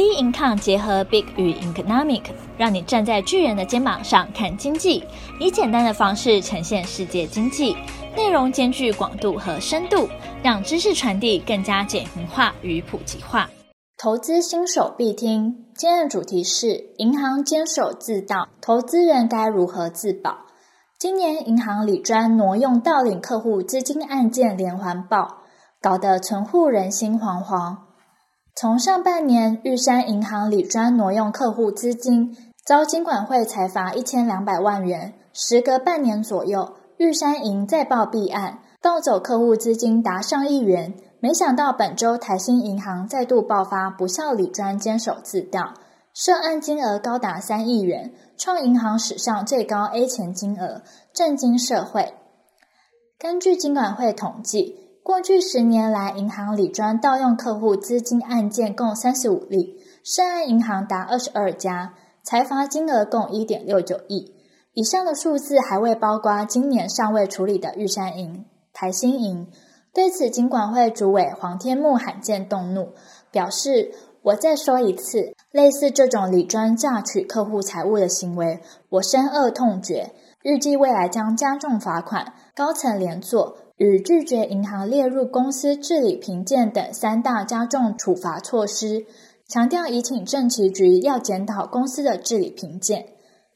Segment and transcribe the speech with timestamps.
[0.00, 2.22] Bincom 结合 Big 与 Economic，
[2.56, 5.04] 让你站在巨人的肩膀上看经济，
[5.38, 7.76] 以简单的方式呈现世界经济，
[8.16, 10.08] 内容兼具广度和深度，
[10.42, 13.50] 让知识传递更加简明化与普及化。
[13.98, 20.38] 投资新手必听，今日主题是银行坚守自盗，投资人该如何自保？
[20.98, 25.42] 今年银行理专挪用盗领客户资金案件连环爆，
[25.82, 27.89] 搞得存户人心惶惶。
[28.54, 35.14] 从上半年玉山银行理专挪用客户资金，遭金管会裁罚一千两百万元。
[35.32, 40.92] 时隔半年左右，玉山银再报弊案，盗走客户资金达上亿元。
[41.20, 45.74] 没想到本周台新银行再度爆发不孝理专坚守自盗，
[46.12, 50.82] 涉案金额高达三亿元，创银行史上最高 A 钱金额，
[51.14, 52.14] 震惊社会。
[53.18, 54.89] 根据金管会统计。
[55.02, 64.34] 过去十年来，银行理专盗用客户资金案件共三十五例，涉案银行达二十二家，裁罚金额共一点六九亿。
[64.74, 69.48] 以上的数字还未包括今年尚未处理的玉山银、台新银。
[69.92, 72.90] 对此，金管会主委黄天牧罕见动怒，
[73.32, 73.92] 表示
[74.22, 80.12] ：“我再说一次，类似这种理专诈取客户财物的行为，我深恶痛绝。
[80.42, 89.06] 预计未来将加重罚款，高层连坐。”与拒绝银行列入公司治理评鉴等三大加重处罚措施，
[89.48, 93.06] 强调已请政企局要检讨公司的治理评鉴。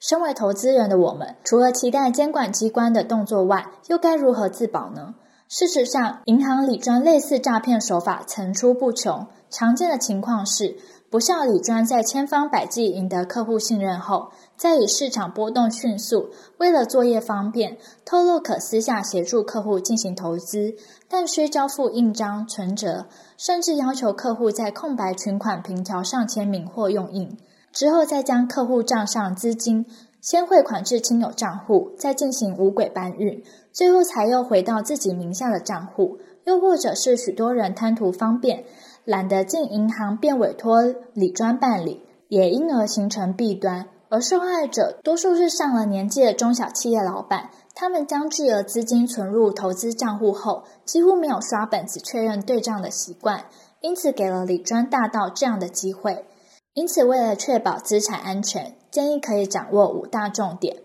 [0.00, 5.14] 身为投资人的我们，除了期待监管机关的动作外，又该如何自保呢？
[5.46, 10.78] 事实上，银行理专类似诈骗手法层出不穷，常见的情况是。
[11.14, 20.74] 不肖理专在千方百计赢得客户信任后，再以市场波动迅速，为了作业方便，透露可私下协助客户进行投资，
[21.08, 27.38] 但需交付印章、存折，甚至要求客户在空白存款凭条上签名或用印，
[27.70, 29.86] 之后再将客户账上资金
[30.20, 38.64] 先汇款至亲友账户，再进行五轨搬运，最后才又回到自己名下的账户，又或者是许多人贪图方便。
[39.04, 40.82] 懒得进银行，便委托
[41.12, 43.86] 理专办理，也因而形成弊端。
[44.10, 53.46] 而受害者多数是上了年纪的中小企业老板，他们将巨额资金存入投资账户后，几乎没有刷本子确认对账的习惯，
[53.80, 56.24] 因此给了理专大盗这样的机会。
[56.74, 60.76] 因此，为了确保资产安全，建议可以掌握五大重点。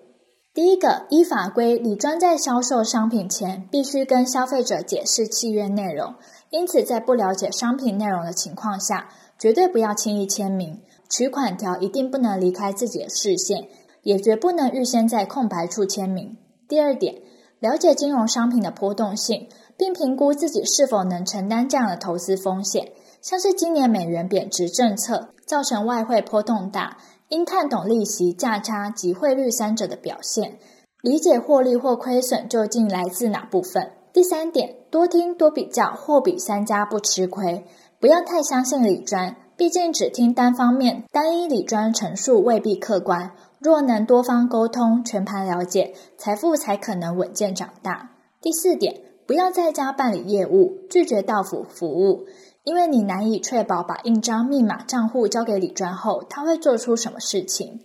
[0.53, 6.15] 第一个，依法规，理专在销售商品前，必须跟消费者解释契约内容。
[6.49, 10.81] 因此，在不了解商品内容的情况下，绝对不要轻易签名。
[11.09, 13.67] 取款条一定不能离开自己的视线，
[14.03, 16.37] 也绝不能预先在空白处签名。
[16.67, 17.21] 第二点，
[17.59, 22.91] 了解金融商品的波动性，并评估自己是否能承担这样的投资风险。
[23.21, 26.97] 像是今年美元贬值政策造成外汇波动大，
[27.29, 30.57] 应看懂利息、价差及汇率三者的表现，
[31.01, 33.91] 理解获利或亏损究竟来自哪部分。
[34.13, 37.65] 第三点，多听多比较，货比三家不吃亏。
[37.99, 43.31] 不要太相信理专，毕竟只听单方面、单一理专陈述未必客观。
[43.59, 48.11] 若能多方沟通，全盘了解，财富才可能稳健长大。
[48.41, 52.25] 第四点，不要在家办理业务，拒绝到府服务，
[52.63, 57.81] 因为你难以确保把印章、密码、账户交给理专后，他会做出什么事情。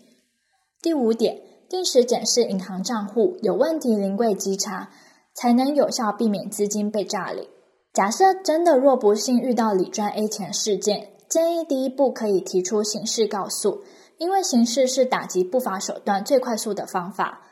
[0.81, 4.91] 第五点，定时检视银行账户，有问题临柜稽查。
[5.34, 7.49] 才能有效避免资金被诈领。
[7.93, 13.83] 假设真的若不幸遇到李专 A 钱事件，建议第一步可以提出刑事告诉，
[14.19, 17.43] 因为刑事是打击不法手段最快速的方法。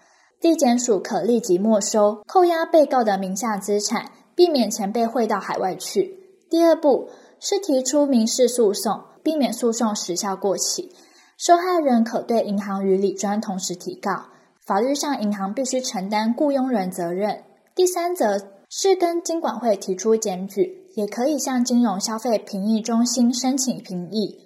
[0.41, 6.19] 地检署可立即没收、扣押被告的名下资产，避免钱被汇到海外去。
[6.51, 10.93] 第二步是提出民事诉讼，避免诉讼时效过期。
[11.39, 14.27] 受害人可对银行与李专同时提告，
[14.67, 17.45] 法律上银行必须承担雇佣人责任。
[17.75, 18.39] 第三则
[18.69, 24.39] 是跟金管会提出检举，也可以向金融消费评议中心申请评议。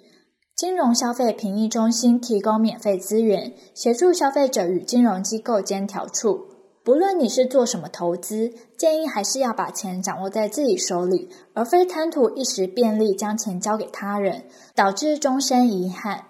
[0.55, 6.47] 金融消费评议中心提供免费资源，协助消费者与金融机构间调处。
[6.83, 16.25] 不论你是做什么投资，建议还是要把钱掌握在自己手里，而非贪图一时便利将钱交给他人，导致终身遗憾。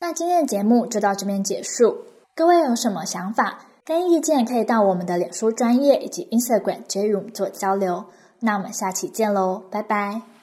[0.00, 1.98] 那今天的节目就到这边结束，
[2.34, 3.60] 各位有什么想法？
[3.86, 8.04] 跟意见可以到我们的脸书专业以及 Instagram 直接与我们做交流。
[8.40, 10.35] 那我们下期见喽，拜拜。